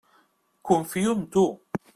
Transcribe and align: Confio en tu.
Confio 0.69 1.13
en 1.19 1.23
tu. 1.37 1.45